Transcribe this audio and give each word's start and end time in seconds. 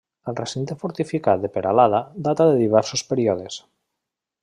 El 0.31 0.35
recinte 0.37 0.77
fortificat 0.83 1.43
de 1.45 1.53
Peralada 1.59 2.01
data 2.31 2.51
de 2.53 2.59
diversos 2.65 3.07
períodes. 3.13 3.63